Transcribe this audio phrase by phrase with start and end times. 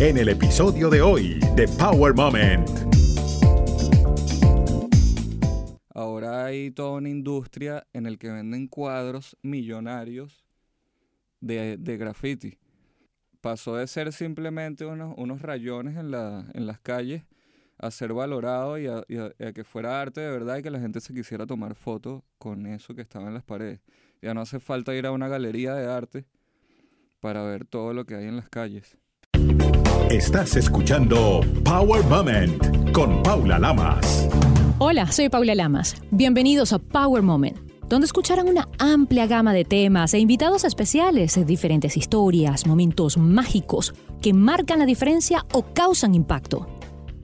[0.00, 2.68] en el episodio de hoy de Power Moment.
[5.94, 10.44] Ahora hay toda una industria en el que venden cuadros millonarios
[11.40, 12.58] de, de graffiti.
[13.40, 17.24] Pasó de ser simplemente unos, unos rayones en, la, en las calles
[17.78, 20.80] a ser valorado y a- y a que fuera arte de verdad y que la
[20.80, 23.80] gente se quisiera tomar fotos con eso que estaba en las paredes.
[24.20, 26.24] Ya no hace falta ir a una galería de arte
[27.20, 28.96] para ver todo lo que hay en las calles.
[30.10, 34.26] Estás escuchando Power Moment con Paula Lamas.
[34.78, 35.96] Hola, soy Paula Lamas.
[36.10, 37.58] Bienvenidos a Power Moment,
[37.90, 43.92] donde escucharán una amplia gama de temas e invitados especiales, diferentes historias, momentos mágicos
[44.22, 46.66] que marcan la diferencia o causan impacto.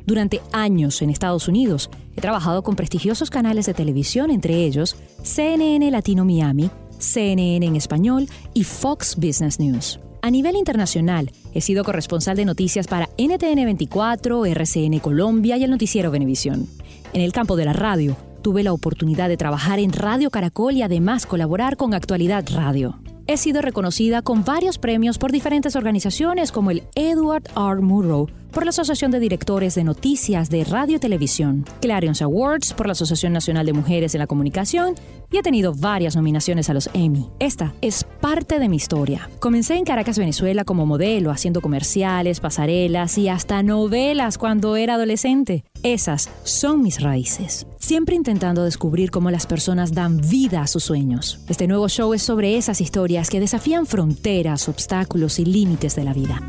[0.05, 5.91] Durante años en Estados Unidos he trabajado con prestigiosos canales de televisión, entre ellos CNN
[5.91, 6.69] Latino Miami,
[7.05, 10.01] CNN en español y Fox Business News.
[10.23, 15.71] A nivel internacional, he sido corresponsal de noticias para NTN 24, RCN Colombia y el
[15.71, 16.67] noticiero Venevisión.
[17.13, 20.83] En el campo de la radio, tuve la oportunidad de trabajar en Radio Caracol y
[20.83, 22.99] además colaborar con Actualidad Radio.
[23.27, 27.81] He sido reconocida con varios premios por diferentes organizaciones como el Edward R.
[27.81, 32.87] Murrow por la Asociación de Directores de Noticias de Radio y Televisión, Clarion Awards por
[32.87, 34.95] la Asociación Nacional de Mujeres en la Comunicación
[35.33, 37.29] y he tenido varias nominaciones a los Emmy.
[37.41, 39.29] Esta es parte de mi historia.
[39.41, 45.65] Comencé en Caracas, Venezuela como modelo, haciendo comerciales, pasarelas y hasta novelas cuando era adolescente.
[45.83, 47.67] Esas son mis raíces.
[47.79, 51.41] Siempre intentando descubrir cómo las personas dan vida a sus sueños.
[51.49, 56.15] Este nuevo show es sobre esas historias que desafían fronteras, obstáculos y límites de la
[56.15, 56.41] vida.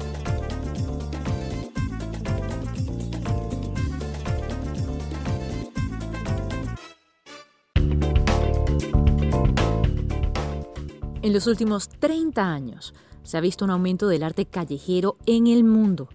[11.26, 15.64] En los últimos 30 años se ha visto un aumento del arte callejero en el
[15.64, 16.08] mundo.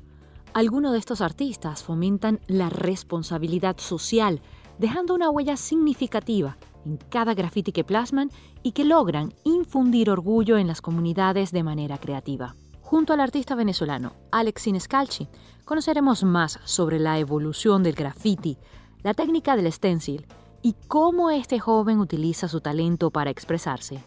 [0.55, 4.41] Algunos de estos artistas fomentan la responsabilidad social,
[4.79, 8.31] dejando una huella significativa en cada graffiti que plasman
[8.63, 12.55] y que logran infundir orgullo en las comunidades de manera creativa.
[12.81, 15.27] Junto al artista venezolano Alex Sinescalchi,
[15.65, 18.59] conoceremos más sobre la evolución del graffiti,
[19.03, 20.25] la técnica del stencil
[20.63, 24.05] y cómo este joven utiliza su talento para expresarse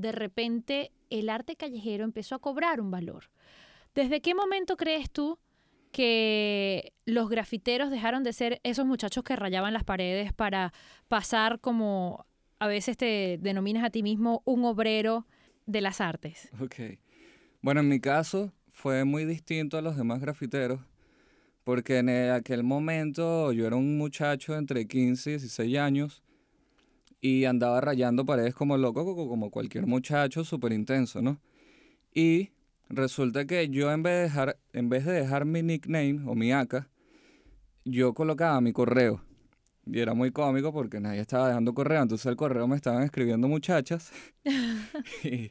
[0.00, 3.30] de repente el arte callejero empezó a cobrar un valor.
[3.94, 5.38] ¿Desde qué momento crees tú
[5.92, 10.72] que los grafiteros dejaron de ser esos muchachos que rayaban las paredes para
[11.08, 12.26] pasar como
[12.60, 15.26] a veces te denominas a ti mismo un obrero
[15.66, 16.50] de las artes?
[16.60, 16.98] Ok.
[17.60, 20.80] Bueno, en mi caso fue muy distinto a los demás grafiteros,
[21.64, 26.22] porque en aquel momento yo era un muchacho entre 15 y 16 años
[27.20, 31.40] y andaba rayando paredes como loco, co- como cualquier muchacho, súper intenso, ¿no?
[32.14, 32.50] Y
[32.88, 36.52] resulta que yo en vez, de dejar, en vez de dejar mi nickname o mi
[36.52, 36.88] AK,
[37.84, 39.22] yo colocaba mi correo.
[39.86, 43.48] Y era muy cómico porque nadie estaba dejando correo, entonces el correo me estaban escribiendo
[43.48, 44.12] muchachas.
[45.24, 45.50] Y-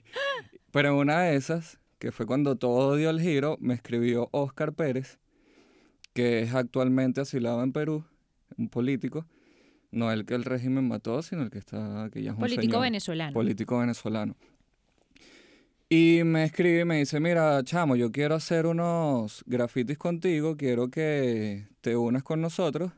[0.72, 4.74] pero en una de esas, que fue cuando todo dio el giro, me escribió Oscar
[4.74, 5.20] Pérez,
[6.14, 8.04] que es actualmente asilado en Perú,
[8.58, 9.26] un político,
[9.92, 12.64] no el que el régimen mató, sino el que está, que ya es un Político
[12.64, 13.34] señor, venezolano.
[13.34, 14.36] político venezolano.
[15.90, 20.90] Y me escribe y me dice, mira, chamo, yo quiero hacer unos grafitis contigo, quiero
[20.90, 22.92] que te unas con nosotros.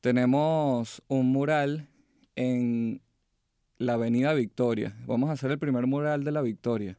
[0.00, 1.86] Tenemos un mural
[2.34, 3.00] en
[3.78, 4.96] la Avenida Victoria.
[5.06, 6.98] Vamos a hacer el primer mural de la Victoria.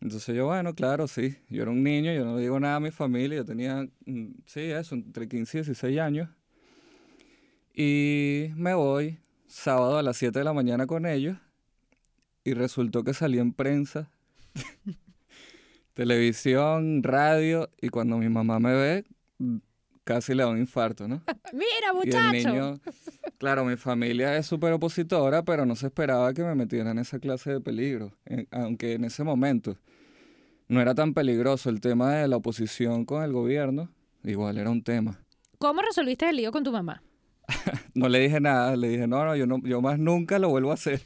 [0.00, 1.36] Entonces yo, bueno, claro, sí.
[1.48, 3.36] Yo era un niño, yo no le digo nada a mi familia.
[3.36, 6.28] Yo tenía, mm, sí, eso, entre 15 y 16 años.
[7.74, 11.36] Y me voy sábado a las 7 de la mañana con ellos.
[12.44, 14.10] Y resultó que salí en prensa,
[15.94, 17.70] televisión, radio.
[17.80, 19.04] Y cuando mi mamá me ve,
[20.04, 21.22] casi le da un infarto, ¿no?
[21.52, 22.80] Mira, Y el niño,
[23.38, 27.18] claro, mi familia es súper opositora, pero no se esperaba que me metiera en esa
[27.18, 28.12] clase de peligro.
[28.24, 29.76] en- aunque en ese momento
[30.68, 33.88] no era tan peligroso el tema de la oposición con el gobierno,
[34.24, 35.20] igual era un tema.
[35.58, 37.02] ¿Cómo resolviste el lío con tu mamá?
[37.94, 40.70] No le dije nada, le dije, no, no, yo, no, yo más nunca lo vuelvo
[40.70, 41.02] a hacer.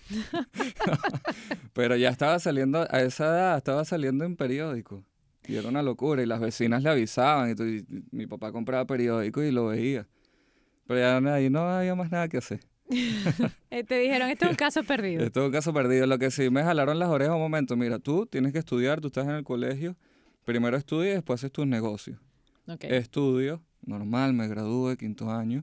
[1.72, 5.04] pero ya estaba saliendo, a esa edad estaba saliendo en periódico.
[5.48, 8.84] Y era una locura, y las vecinas le avisaban, y, tu- y mi papá compraba
[8.86, 10.06] periódico y lo veía.
[10.86, 12.60] Pero ya ahí no había más nada que hacer.
[13.70, 15.22] Eh, te dijeron, este es un caso perdido.
[15.24, 16.06] Es todo un caso perdido.
[16.06, 17.76] Lo que sí me jalaron las orejas un momento.
[17.76, 19.96] Mira, tú tienes que estudiar, tú estás en el colegio.
[20.46, 22.18] Primero estudia y después haces tus negocios.
[22.96, 25.62] Estudio, normal, me gradué quinto año.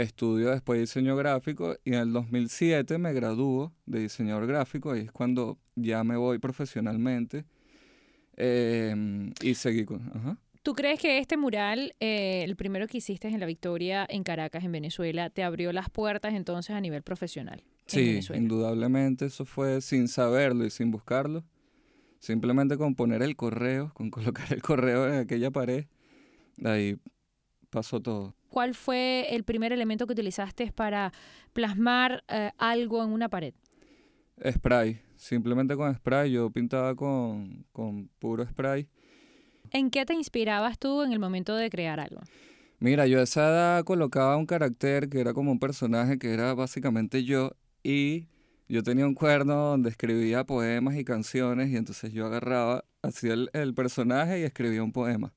[0.00, 4.92] Estudio después diseño gráfico y en el 2007 me gradúo de diseñador gráfico.
[4.92, 7.44] Ahí es cuando ya me voy profesionalmente
[8.40, 10.00] Em, y seguí con...
[10.14, 10.38] Ajá.
[10.62, 14.64] ¿Tú crees que este mural, eh, el primero que hiciste en la Victoria en Caracas,
[14.64, 17.64] en Venezuela, te abrió las puertas entonces a nivel profesional?
[17.86, 21.44] Sí, indudablemente eso fue sin saberlo y sin buscarlo.
[22.20, 25.86] Simplemente con poner el correo, con colocar el correo en aquella pared,
[26.64, 26.96] ahí
[27.70, 28.36] pasó todo.
[28.48, 31.12] ¿Cuál fue el primer elemento que utilizaste para
[31.52, 33.54] plasmar eh, algo en una pared?
[34.48, 38.88] Spray, simplemente con spray, yo pintaba con, con puro spray.
[39.70, 42.20] ¿En qué te inspirabas tú en el momento de crear algo?
[42.78, 46.54] Mira, yo a esa edad colocaba un carácter que era como un personaje que era
[46.54, 47.52] básicamente yo
[47.82, 48.28] y
[48.68, 53.50] yo tenía un cuerno donde escribía poemas y canciones y entonces yo agarraba, hacía el,
[53.52, 55.34] el personaje y escribía un poema.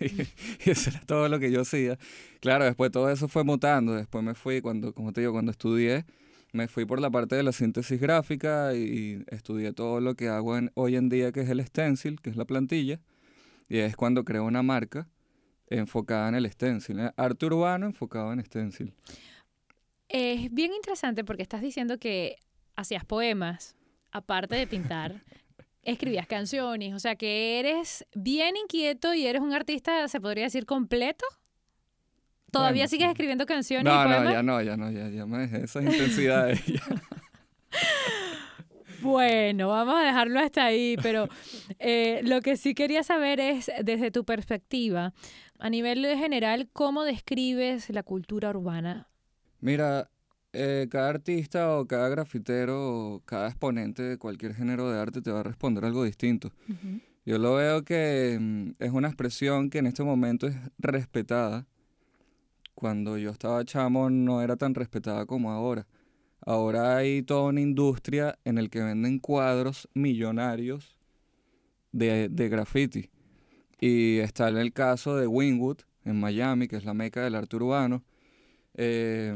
[0.00, 0.26] Y
[0.70, 1.98] eso era todo lo que yo hacía.
[2.40, 6.04] Claro, después todo eso fue mutando, después me fui, cuando, como te digo, cuando estudié,
[6.52, 10.56] me fui por la parte de la síntesis gráfica y estudié todo lo que hago
[10.56, 13.00] en- hoy en día, que es el stencil, que es la plantilla,
[13.68, 15.08] y es cuando creo una marca
[15.68, 17.10] enfocada en el stencil, ¿eh?
[17.16, 18.94] arte urbano enfocado en stencil.
[20.08, 22.36] Es bien interesante porque estás diciendo que
[22.76, 23.76] hacías poemas,
[24.10, 25.22] aparte de pintar,
[25.82, 30.66] escribías canciones, o sea que eres bien inquieto y eres un artista, se podría decir,
[30.66, 31.24] completo.
[32.50, 33.10] ¿Todavía Bueno, sigues sí.
[33.10, 36.60] escribiendo canciones y No, no, ya no, ya no, ya, ya me dejé esas intensidades.
[39.00, 41.28] Bueno, vamos a dejarlo hasta ahí, pero
[41.78, 45.14] eh, lo que sí quería saber es, desde tu perspectiva,
[45.60, 49.08] a nivel general, ¿cómo describes la cultura urbana?
[49.60, 50.10] Mira,
[50.52, 55.30] eh, cada artista o cada grafitero o cada exponente de cualquier género de arte te
[55.30, 56.52] va a responder algo distinto.
[57.26, 61.66] Yo lo veo que mm, es una expresión que en este momento es respetada.
[62.74, 65.86] Cuando yo estaba chamo no era tan respetada como ahora.
[66.40, 70.96] Ahora hay toda una industria en el que venden cuadros millonarios
[71.92, 73.10] de, de graffiti.
[73.80, 78.02] Y está el caso de Wynwood en Miami, que es la meca del arte urbano.
[78.78, 79.34] Eh,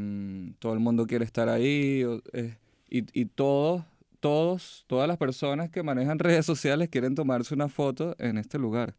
[0.61, 2.05] todo el mundo quiere estar ahí.
[2.33, 2.57] eh,
[2.91, 3.85] y, y todos,
[4.21, 8.95] todos, todas las personas que manejan redes sociales quieren tomarse una foto en este lugar.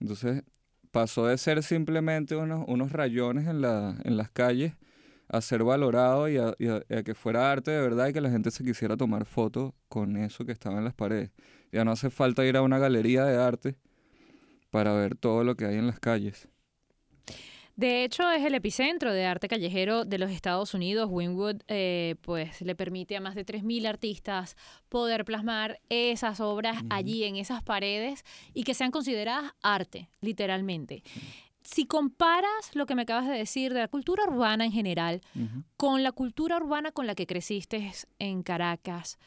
[0.00, 0.44] Entonces
[0.92, 4.74] pasó de ser simplemente unos, unos rayones en, la, en las calles
[5.28, 8.30] a ser valorado y a- y a que fuera arte de verdad y que la
[8.30, 11.30] gente se quisiera tomar fotos con eso que estaba en las paredes.
[11.72, 13.76] Ya no hace falta ir a una galería de arte
[14.70, 16.48] para ver todo lo que hay en las calles.
[17.76, 21.08] De hecho, es el epicentro de arte callejero de los Estados Unidos.
[21.10, 24.56] Wynwood eh, pues, le permite a más de 3.000 artistas
[24.88, 31.02] poder plasmar esas obras allí en esas paredes y que sean consideradas arte, literalmente.
[31.62, 35.22] Si comparas lo que me acabas de decir de la cultura urbana en general
[35.76, 39.18] con la cultura urbana con la que creciste en Caracas,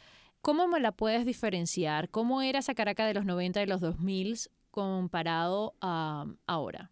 [0.41, 2.09] ¿cómo me la puedes diferenciar?
[2.09, 4.37] ¿Cómo era esa Caracas de los 90 y los 2000
[4.69, 6.91] comparado a ahora?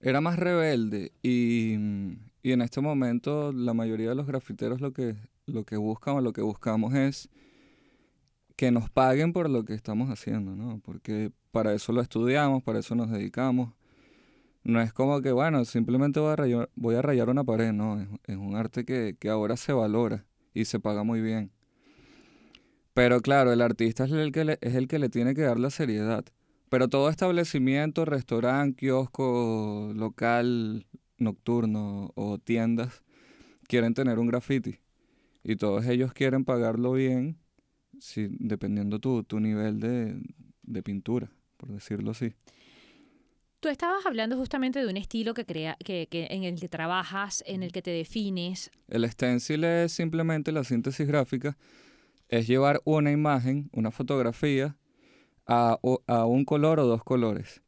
[0.00, 1.74] Era más rebelde y,
[2.42, 5.16] y en este momento la mayoría de los grafiteros lo que,
[5.46, 7.28] lo que buscan lo que buscamos es
[8.56, 10.80] que nos paguen por lo que estamos haciendo, ¿no?
[10.84, 13.72] Porque para eso lo estudiamos, para eso nos dedicamos.
[14.62, 18.06] No es como que, bueno, simplemente voy a rayar, voy a rayar una pared, no,
[18.26, 21.50] es, un arte que, que ahora se valora y se paga muy bien.
[22.92, 25.70] Pero claro, el artista es el que es el que le tiene que dar la
[25.70, 26.26] seriedad.
[26.70, 30.86] Pero todo establecimiento, restaurante, kiosco, local,
[31.18, 33.02] nocturno o tiendas
[33.66, 34.78] quieren tener un graffiti.
[35.42, 37.38] Y todos ellos quieren pagarlo bien,
[37.98, 40.22] si, dependiendo tu, tu nivel de,
[40.62, 42.34] de pintura, por decirlo así.
[43.58, 47.42] Tú estabas hablando justamente de un estilo que crea, que, que en el que trabajas,
[47.46, 48.70] en el que te defines.
[48.88, 51.58] El stencil es simplemente la síntesis gráfica,
[52.28, 54.76] es llevar una imagen, una fotografía,
[55.50, 55.78] a,
[56.26, 57.62] un color o dos colores.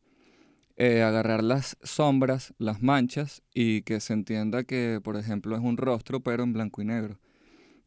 [0.76, 5.76] Eh, agarrar las sombras, las manchas y que se entienda que, por ejemplo, es un
[5.76, 7.18] rostro pero en blanco y negro.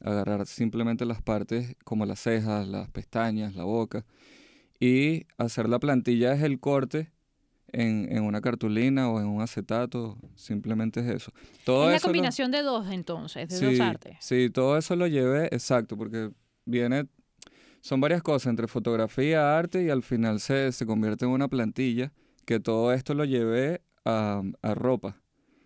[0.01, 4.05] Agarrar simplemente las partes como las cejas, las pestañas, la boca
[4.79, 7.11] y hacer la plantilla es el corte
[7.71, 11.31] en, en una cartulina o en un acetato, simplemente es eso.
[11.63, 14.17] Todo es la eso lo- combinación de dos entonces, de dos artes.
[14.19, 16.29] Sí, todo eso lo llevé, exacto, porque
[16.65, 17.07] viene,
[17.85, 22.11] son varias cosas, entre fotografía, arte y al final se, se convierte en una plantilla,
[22.43, 25.21] que todo esto lo llevé a, a ropa.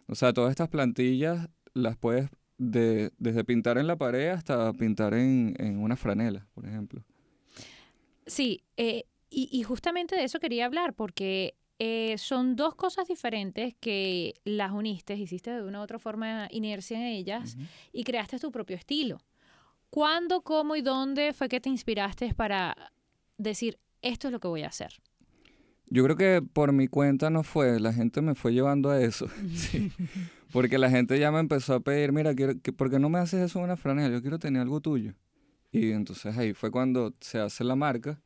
[0.10, 5.14] O sea, todas estas plantillas las puedes, de, desde pintar en la pared hasta pintar
[5.14, 7.06] en, en una franela, por ejemplo.
[8.28, 13.76] Sí, eh, y, y justamente de eso quería hablar, porque eh, son dos cosas diferentes
[13.80, 17.56] que las uniste, hiciste de una u otra forma inercia en ellas
[17.94, 19.22] y creaste tu propio estilo.
[19.89, 22.75] ¿Cuándo, cómo y dónde fue que te inspiraste para
[23.38, 24.93] decir, esto es lo que voy a hacer?
[25.88, 29.27] Yo creo que por mi cuenta no fue, la gente me fue llevando a eso.
[29.55, 29.91] sí.
[30.51, 33.41] Porque la gente ya me empezó a pedir, mira, quiero, ¿por qué no me haces
[33.41, 34.13] eso en una franela?
[34.13, 35.13] Yo quiero tener algo tuyo.
[35.72, 38.22] Y entonces ahí fue cuando se hace la marca,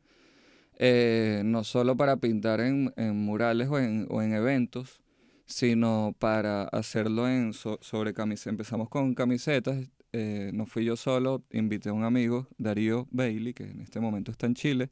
[0.78, 5.02] eh, no solo para pintar en, murales o en, o en, eventos,
[5.46, 8.52] sino para hacerlo en sobre camisetas.
[8.52, 13.64] Empezamos con camisetas, eh, no fui yo solo, invité a un amigo, Darío Bailey, que
[13.64, 14.90] en este momento está en Chile,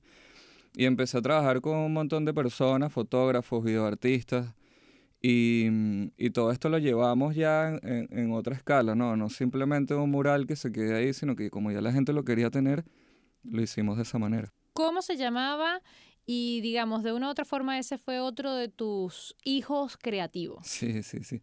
[0.76, 4.54] y empecé a trabajar con un montón de personas, fotógrafos, videoartistas,
[5.22, 5.68] y,
[6.18, 9.16] y todo esto lo llevamos ya en, en, otra escala, ¿no?
[9.16, 12.26] No simplemente un mural que se quede ahí, sino que como ya la gente lo
[12.26, 12.84] quería tener,
[13.44, 14.52] lo hicimos de esa manera.
[14.74, 15.82] ¿Cómo se llamaba?
[16.26, 20.66] Y digamos, de una u otra forma, ese fue otro de tus hijos creativos.
[20.66, 21.42] Sí, sí, sí.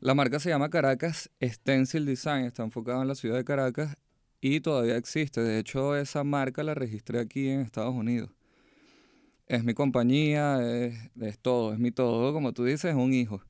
[0.00, 3.96] La marca se llama Caracas Stencil Design, está enfocada en la ciudad de Caracas
[4.40, 5.40] y todavía existe.
[5.40, 8.30] De hecho, esa marca la registré aquí en Estados Unidos.
[9.48, 13.42] Es mi compañía, es, todo, es mi todo, como tú dices, es un hijo.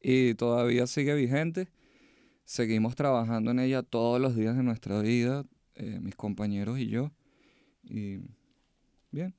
[0.00, 1.66] Y todavía sigue vigente.
[2.44, 7.10] Seguimos trabajando en ella todos los días de nuestra vida, eh, mis compañeros y yo.
[7.82, 8.20] Y
[9.10, 9.34] bien.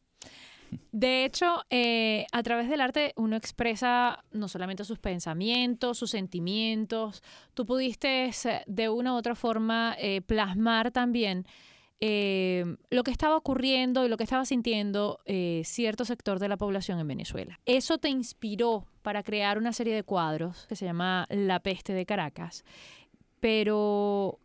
[0.92, 7.24] De hecho, eh, a través del arte uno expresa no solamente sus pensamientos, sus sentimientos,
[7.54, 8.32] tú pudiste
[8.66, 11.46] de una u otra forma eh, plasmar también
[12.00, 15.20] eh, lo que estaba ocurriendo y lo que estaba sintiendo
[15.64, 17.60] cierto sector de la población en Venezuela.
[17.66, 22.06] Eso te inspiró para crear una serie de cuadros que se llama La peste de
[22.06, 22.64] Caracas,
[23.40, 24.40] pero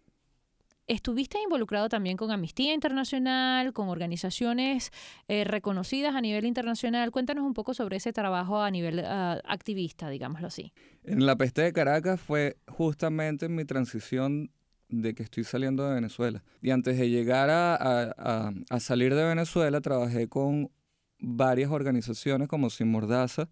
[0.86, 4.90] Estuviste involucrado también con Amnistía Internacional, con organizaciones
[5.28, 7.10] eh, reconocidas a nivel internacional.
[7.10, 10.72] Cuéntanos un poco sobre ese trabajo a nivel ah, activista, digámoslo así.
[11.02, 14.50] En la peste de Caracas fue justamente mi transición
[14.90, 16.44] de que estoy saliendo de Venezuela.
[16.60, 20.70] Y antes de llegar a, salir de Venezuela, trabajé con
[21.18, 23.48] varias organizaciones como Sin Mordaza,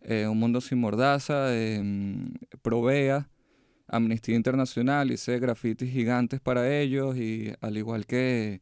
[0.00, 1.82] eh, Un Mundo Sin Mordaza, eh,
[2.62, 3.28] Provea,
[3.86, 8.60] Amnistía Internacional, hice grafitis gigantes para ellos y al igual que,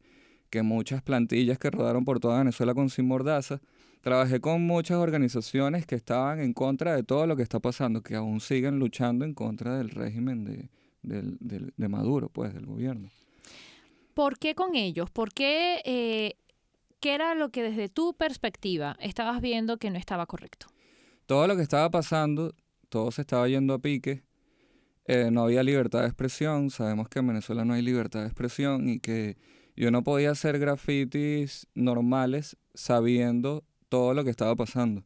[0.49, 3.61] que muchas plantillas que rodaron por toda Venezuela con Sin Mordaza,
[4.01, 8.15] trabajé con muchas organizaciones que estaban en contra de todo lo que está pasando, que
[8.15, 10.69] aún siguen luchando en contra del régimen de,
[11.03, 13.09] de, Maduro, pues, del gobierno.
[14.13, 15.09] ¿Por qué con ellos?
[15.09, 16.35] ¿Por qué, eh,
[16.99, 20.67] qué era lo que desde tu perspectiva estabas viendo que no estaba correcto?
[21.25, 22.53] Todo lo que estaba pasando,
[22.89, 24.23] todo se estaba yendo a pique
[25.05, 26.69] eh, no había libertad de expresión.
[26.69, 29.37] Sabemos que en Venezuela no hay libertad de expresión y que
[29.75, 35.03] yo no podía hacer grafitis normales sabiendo todo lo que estaba pasando.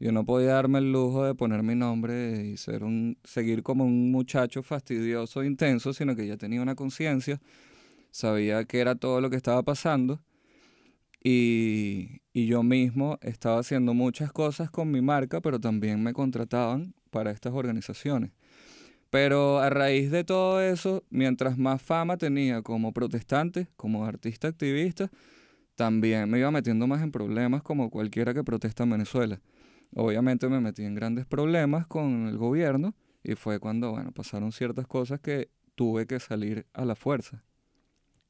[0.00, 3.84] Yo no podía darme el lujo de poner mi nombre y ser un, seguir como
[3.84, 7.40] un muchacho fastidioso, intenso, sino que ya tenía una conciencia,
[8.10, 10.20] sabía que era todo lo que estaba pasando
[11.22, 16.94] y, y yo mismo estaba haciendo muchas cosas con mi marca, pero también me contrataban
[17.10, 18.30] para estas organizaciones.
[19.10, 25.10] Pero a raíz de todo eso, mientras más fama tenía como protestante, como artista activista,
[25.76, 29.40] también me iba metiendo más en problemas como cualquiera que protesta en Venezuela.
[29.94, 34.86] Obviamente me metí en grandes problemas con el gobierno y fue cuando, bueno, pasaron ciertas
[34.86, 37.44] cosas que tuve que salir a la fuerza.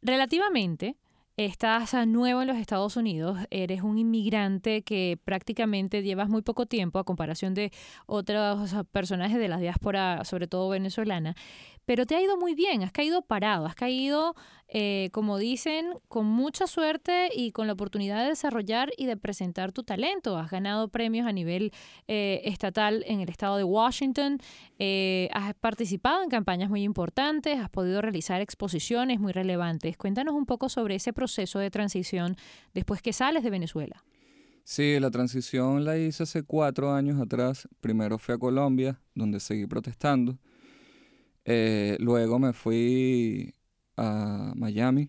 [0.03, 0.97] Relativamente,
[1.39, 6.99] Estás nuevo en los Estados Unidos, eres un inmigrante que prácticamente llevas muy poco tiempo
[6.99, 7.71] a comparación de
[8.07, 11.37] otros personajes de la diáspora, sobre todo venezolana,
[11.89, 14.35] pero te ha ido muy bien, has caído parado, has caído,
[14.69, 19.73] eh, como dicen, con mucha suerte y con la oportunidad de desarrollar y de presentar
[19.73, 20.37] tu talento.
[20.37, 21.73] Has ganado premios a nivel
[22.07, 24.39] eh, estatal en el estado de Washington,
[24.79, 29.97] eh, has participado en campañas muy importantes, has podido realizar exposiciones muy relevantes.
[29.97, 32.37] Cuéntanos un poco sobre ese proceso de transición
[32.75, 34.05] después que sales de Venezuela.
[34.63, 37.67] Sí, la transición la hice hace cuatro años atrás.
[37.81, 40.37] Primero fui a Colombia, donde seguí protestando.
[41.51, 43.55] Eh, luego me fui
[43.97, 45.09] a Miami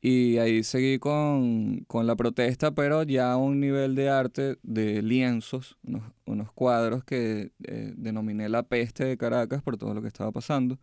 [0.00, 5.78] y ahí seguí con, la protesta, pero ya a un nivel de arte de lienzos,
[6.26, 10.80] unos, cuadros que eh, denominé la peste de Caracas por todo lo que estaba pasando.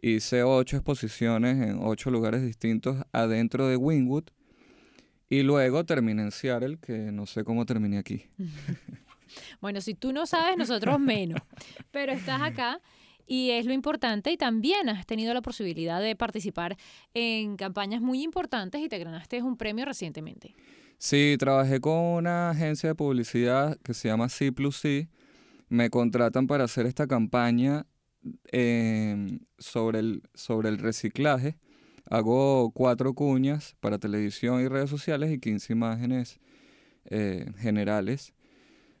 [0.00, 4.24] Hice ocho exposiciones en ocho lugares distintos adentro de Wingwood.
[5.28, 8.24] Y luego terminé en Seattle, que no sé cómo terminé aquí.
[9.60, 11.42] bueno, si tú no sabes, nosotros menos.
[11.90, 12.80] Pero estás acá
[13.26, 16.76] y es lo importante y también has tenido la posibilidad de participar
[17.14, 20.54] en campañas muy importantes y te ganaste un premio recientemente.
[20.98, 25.08] Sí, trabajé con una agencia de publicidad que se llama C plus C.
[25.68, 27.86] Me contratan para hacer esta campaña
[28.52, 31.56] em, sobre, el, sobre el reciclaje.
[32.10, 36.40] Hago cuatro cuñas para televisión y redes sociales y 15 imágenes
[37.06, 38.34] eh, generales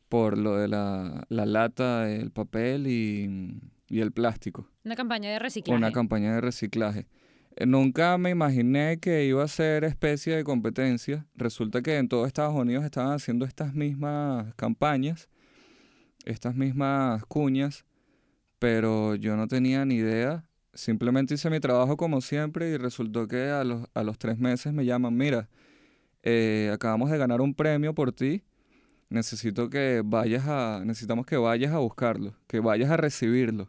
[0.08, 3.60] por lo de la, la lata, el papel y,
[3.94, 4.68] y el plástico.
[4.84, 5.78] Una campaña de reciclaje.
[5.78, 7.06] Una campaña de reciclaje.
[7.54, 11.28] Eh, Nunca me imaginé que iba a ser especie de competencia.
[11.36, 15.28] Resulta que en todo Estados Unidos estaban haciendo estas mismas campañas,
[16.24, 17.84] estas mismas cuñas,
[18.58, 20.44] pero yo no tenía ni idea.
[20.72, 24.72] Simplemente hice mi trabajo como siempre y resultó que a los, a los tres meses
[24.72, 25.48] me llaman, mira,
[26.24, 28.42] eh, acabamos de ganar un premio por ti,
[29.14, 33.68] necesito que vayas a, necesitamos que vayas a buscarlo, que vayas a recibirlo.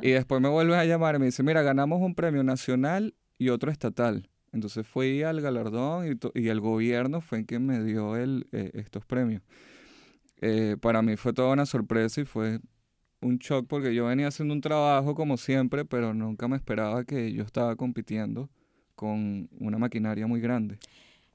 [0.00, 3.50] y después me vuelven a llamar y me dicen, mira, ganamos un premio nacional y
[3.50, 4.30] otro estatal.
[4.52, 9.04] Entonces fui al galardón y, y el gobierno fue quien me dio el, eh, estos
[9.04, 9.42] premios.
[10.40, 12.60] Eh, para mí fue toda una sorpresa y fue
[13.20, 17.32] un shock porque yo venía haciendo un trabajo como siempre, pero nunca me esperaba que
[17.32, 18.50] yo estaba compitiendo
[18.94, 20.78] con una maquinaria muy grande.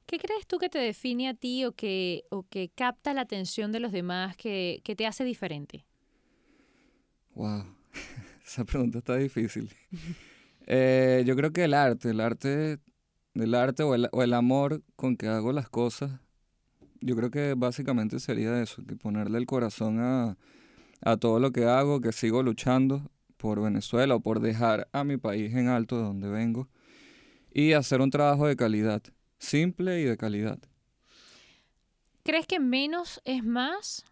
[0.07, 3.73] ¿Qué crees tú que te define a ti o que, o que capta la atención
[3.73, 5.85] de los demás que, que te hace diferente?
[7.35, 7.65] Wow,
[8.45, 9.69] esa pregunta está difícil.
[10.65, 12.79] Eh, yo creo que el arte, el arte,
[13.35, 16.21] el arte o el, o el amor con que hago las cosas,
[17.01, 20.37] yo creo que básicamente sería eso, que ponerle el corazón a,
[21.01, 25.17] a todo lo que hago, que sigo luchando por Venezuela o por dejar a mi
[25.17, 26.69] país en alto de donde vengo
[27.53, 29.01] y hacer un trabajo de calidad,
[29.39, 30.59] simple y de calidad.
[32.23, 34.03] ¿Crees que menos es más?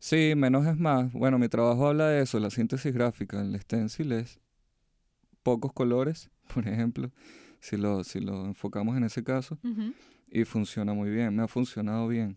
[0.00, 1.12] Sí, menos es más.
[1.12, 3.40] Bueno, mi trabajo habla de eso, la síntesis gráfica.
[3.40, 4.40] El stencil es
[5.42, 7.10] pocos colores, por ejemplo,
[7.60, 9.58] si lo, si lo enfocamos en ese caso,
[10.28, 12.36] y funciona muy bien, me ha funcionado bien.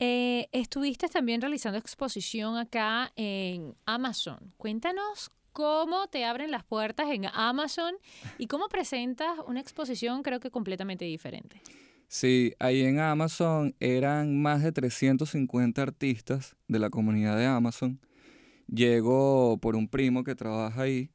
[0.00, 4.52] Eh, estuviste también realizando exposición acá en Amazon.
[4.56, 7.96] Cuéntanos cómo te abren las puertas en Amazon
[8.38, 11.60] y cómo presentas una exposición creo que completamente diferente.
[12.06, 17.98] Sí, ahí en Amazon eran más de 350 artistas de la comunidad de Amazon.
[18.68, 21.10] Llego por un primo que trabaja ahí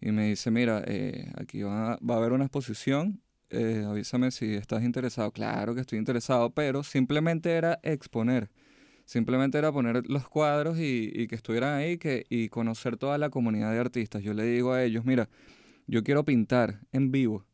[0.00, 4.54] y me dice, mira, eh, aquí va, va a haber una exposición, eh, avísame si
[4.54, 5.30] estás interesado.
[5.30, 8.48] Claro que estoy interesado, pero simplemente era exponer.
[9.04, 13.30] Simplemente era poner los cuadros y, y que estuvieran ahí que, y conocer toda la
[13.30, 14.22] comunidad de artistas.
[14.22, 15.28] Yo le digo a ellos, mira,
[15.86, 17.44] yo quiero pintar en vivo.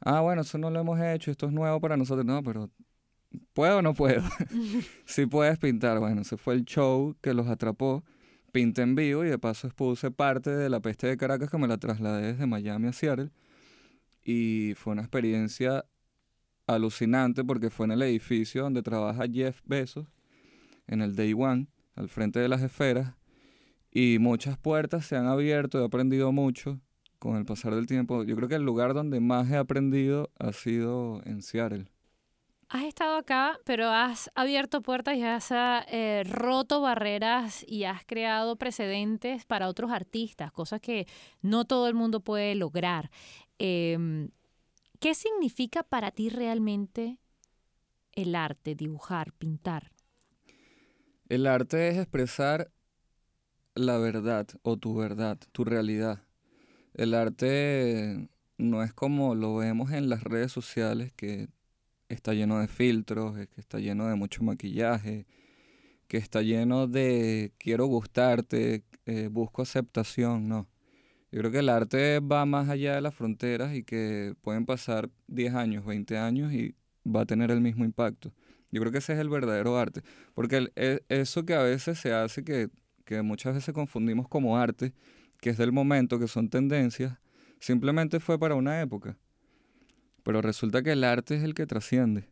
[0.00, 2.24] Ah, bueno, eso no lo hemos hecho, esto es nuevo para nosotros.
[2.24, 2.70] No, pero
[3.52, 4.22] ¿puedo o no puedo?
[5.06, 5.98] sí puedes pintar.
[5.98, 8.04] Bueno, ese fue el show que los atrapó.
[8.52, 11.68] Pinté en vivo y de paso expuse parte de la peste de Caracas que me
[11.68, 13.30] la trasladé desde Miami a Seattle.
[14.24, 15.84] Y fue una experiencia
[16.66, 20.06] alucinante porque fue en el edificio donde trabaja Jeff Bezos,
[20.88, 23.14] en el Day One, al frente de las esferas.
[23.90, 26.80] Y muchas puertas se han abierto, he aprendido mucho
[27.18, 28.24] con el pasar del tiempo.
[28.24, 31.86] Yo creo que el lugar donde más he aprendido ha sido en Seattle.
[32.70, 38.56] Has estado acá, pero has abierto puertas y has eh, roto barreras y has creado
[38.56, 41.06] precedentes para otros artistas, cosas que
[41.40, 43.10] no todo el mundo puede lograr.
[43.58, 44.28] Em,
[45.00, 47.18] ¿Qué significa para ti realmente
[48.12, 49.92] el arte, dibujar, pintar?
[51.28, 52.70] El arte es expresar
[53.74, 56.22] la verdad o tu verdad, tu realidad.
[56.94, 61.48] El arte no es como lo vemos en las redes sociales, que
[62.08, 65.26] está lleno de filtros, que está lleno de mucho maquillaje,
[66.08, 70.66] que está lleno de quiero gustarte, eh, busco aceptación, no.
[71.30, 75.10] Yo creo que el arte va más allá de las fronteras y que pueden pasar
[75.26, 76.74] 10 años, 20 años y
[77.06, 78.32] va a tener el mismo impacto.
[78.70, 80.02] Yo creo que ese es el verdadero arte,
[80.34, 82.68] porque el- e- eso que a veces se hace, que,
[83.04, 84.92] que muchas veces confundimos como arte,
[85.40, 87.16] que es del momento, que son tendencias,
[87.60, 89.16] simplemente fue para una época.
[90.22, 92.28] Pero resulta que el arte es el que trasciende.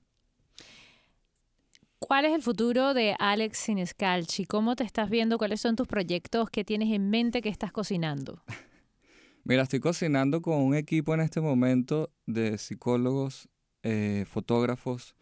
[1.99, 4.45] ¿Cuál es el futuro de Alex Sinescalchi?
[4.45, 5.39] ¿Cómo te estás viendo?
[5.39, 6.51] ¿Cuáles son tus proyectos?
[6.51, 8.43] ¿Qué tienes en mente que estás cocinando?
[9.45, 13.49] Mira, estoy cocinando con un equipo en este momento de psicólogos,
[13.83, 15.15] eh, fotógrafos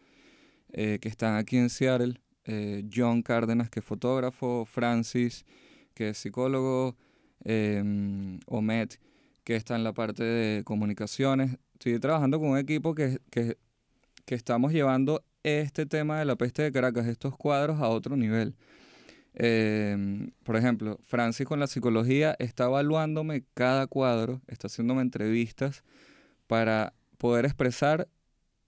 [0.77, 2.19] eh, que están aquí en Seattle.
[2.43, 5.45] Eh, John Cárdenas, que es fotógrafo, Francis,
[5.93, 6.97] que es psicólogo,
[7.45, 8.99] em, Omet,
[9.45, 11.57] que está en la parte de comunicaciones.
[11.73, 13.57] Estoy trabajando con un equipo que, que,
[14.25, 18.55] que estamos llevando este tema de la peste de Caracas, estos cuadros a otro nivel.
[19.33, 25.83] Eh, por ejemplo, Francis con la psicología está evaluándome cada cuadro, está haciéndome entrevistas
[26.47, 28.09] para poder expresar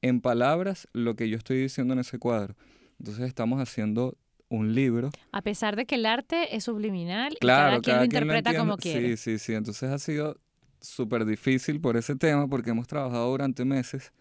[0.02, 2.56] en palabras lo que yo estoy diciendo en ese cuadro.
[3.00, 4.18] Entonces estamos haciendo
[4.50, 5.10] un libro.
[5.32, 8.58] A pesar de que el arte es subliminal y Claro, cada quien lo quien interpreta
[8.58, 9.18] como quiere.
[9.18, 9.54] Sí, sí, sí.
[9.54, 10.38] Entonces ha sido
[10.80, 14.14] súper difícil por ese tema porque hemos trabajado durante meses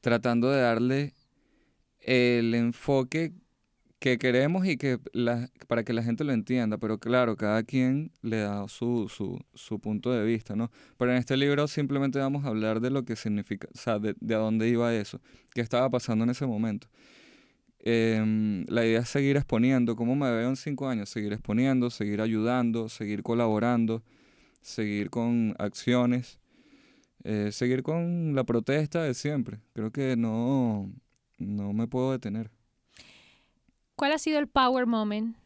[0.00, 1.14] tratando de darle
[2.00, 3.32] el enfoque
[3.98, 8.12] que queremos y que la, para que la gente lo entienda, pero claro, cada quien
[8.22, 10.70] le da su, su, su, punto de vista, ¿no?
[10.96, 14.14] Pero en este libro simplemente vamos a hablar de lo que significa, o sea, de,
[14.20, 15.20] de a dónde iba eso,
[15.52, 16.88] qué estaba pasando en ese momento.
[17.80, 21.08] Em, la idea es seguir exponiendo, ¿cómo me veo en cinco años?
[21.08, 24.02] Seguir exponiendo, seguir ayudando, seguir colaborando,
[24.62, 26.38] seguir con acciones,
[27.24, 29.60] eh, seguir con la protesta de siempre.
[29.74, 30.92] Creo que no,
[31.38, 32.50] no me puedo detener.
[33.98, 35.36] ¿Cuál ha sido el power moment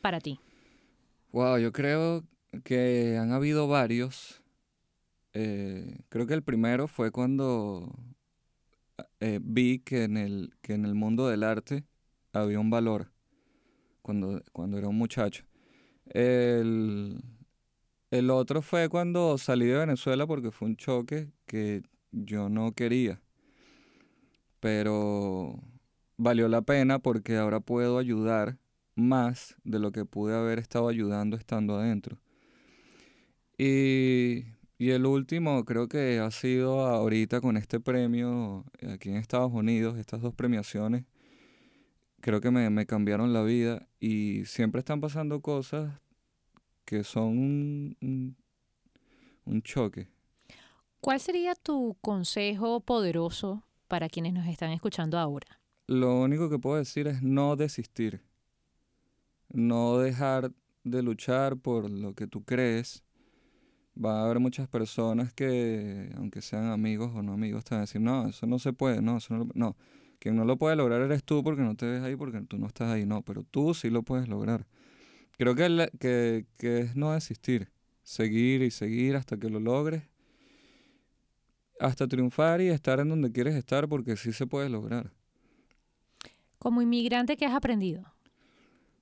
[0.00, 0.40] para ti?
[1.30, 2.24] Wow, yo creo
[2.64, 4.42] que han habido varios.
[5.34, 7.94] Eh, creo que el primero fue cuando
[9.20, 11.84] eh, vi que en, el, que en el mundo del arte
[12.32, 13.12] había un valor
[14.02, 15.44] cuando, cuando era un muchacho.
[16.06, 17.22] El,
[18.10, 23.22] el otro fue cuando salí de Venezuela porque fue un choque que yo no quería.
[24.58, 25.69] Pero
[26.20, 28.58] valió la pena porque ahora puedo ayudar
[28.94, 32.18] más de lo que pude haber estado ayudando estando adentro.
[33.56, 34.44] Y,
[34.78, 39.96] y el último creo que ha sido ahorita con este premio aquí en Estados Unidos,
[39.96, 41.04] estas dos premiaciones,
[42.20, 46.00] creo que me, me cambiaron la vida y siempre están pasando cosas
[46.84, 48.36] que son un, un,
[49.46, 50.08] un choque.
[51.00, 55.59] ¿Cuál sería tu consejo poderoso para quienes nos están escuchando ahora?
[55.90, 58.22] Lo único que puedo decir es no desistir,
[59.48, 60.52] no dejar
[60.84, 63.02] de luchar por lo que tú crees.
[64.00, 67.86] Va a haber muchas personas que, aunque sean amigos o no amigos, te van a
[67.86, 69.76] decir, no, eso no se puede, no, eso no, no.
[70.20, 72.68] Quien no lo puede lograr eres tú porque no te ves ahí, porque tú no
[72.68, 74.68] estás ahí, no, pero tú sí lo puedes lograr.
[75.38, 77.72] Creo que, que, que es no desistir,
[78.04, 80.04] seguir y seguir hasta que lo logres,
[81.80, 85.10] hasta triunfar y estar en donde quieres estar, porque sí se puede lograr.
[86.60, 88.02] Como inmigrante, ¿qué has aprendido?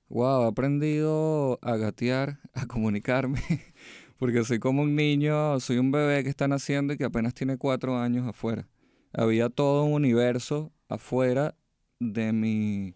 [0.07, 3.41] Wow, he aprendido a gatear, a comunicarme,
[4.17, 7.57] porque soy como un niño, soy un bebé que está naciendo y que apenas tiene
[7.57, 8.65] cuatro años afuera.
[9.11, 11.53] Había todo un universo afuera
[11.99, 12.95] de mi,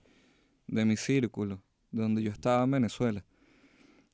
[0.67, 3.25] de mi círculo, donde yo estaba en Venezuela.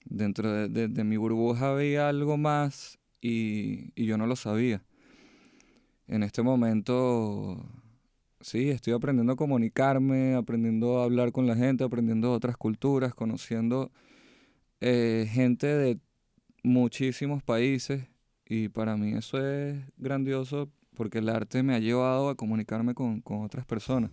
[0.03, 4.83] Dentro de, mi burbuja había algo más y yo no lo sabía.
[6.07, 7.63] En este momento
[8.41, 13.91] sí, estoy aprendiendo a comunicarme, aprendiendo a hablar con la gente, aprendiendo otras culturas, conociendo
[14.82, 15.99] eh, gente de
[16.63, 18.08] muchísimos países
[18.45, 23.21] y para mí eso es grandioso porque el arte me ha llevado a comunicarme con,
[23.21, 24.12] con otras personas.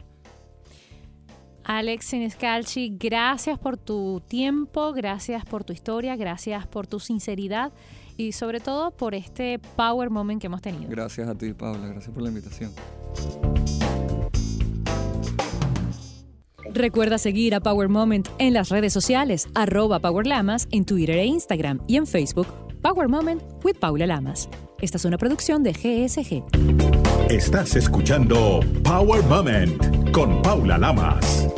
[1.64, 7.72] Alex Sinescalchi, gracias por tu tiempo, gracias por tu historia, gracias por tu sinceridad
[8.16, 10.88] y sobre todo por este power moment que hemos tenido.
[10.88, 12.72] Gracias a ti, Paula, gracias por la invitación.
[16.76, 21.24] Recuerda seguir a Power Moment en las redes sociales, arroba Power Lamas en Twitter e
[21.24, 22.48] Instagram y en Facebook,
[22.82, 24.50] Power Moment with Paula Lamas.
[24.82, 26.44] Esta es una producción de GSG.
[27.30, 31.48] Estás escuchando Power Moment con Paula Lamas.